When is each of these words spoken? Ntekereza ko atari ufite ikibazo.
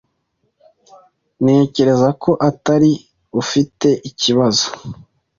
Ntekereza 1.43 2.09
ko 2.23 2.31
atari 2.49 2.91
ufite 3.41 3.89
ikibazo. 4.09 4.67